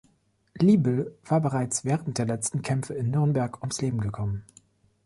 Liebel 0.55 1.15
war 1.25 1.41
bereits 1.41 1.85
während 1.85 2.17
der 2.17 2.25
letzten 2.25 2.63
Kämpfe 2.63 2.95
in 2.95 3.11
Nürnberg 3.11 3.61
ums 3.61 3.81
Leben 3.81 4.01
gekommen. 4.01 4.43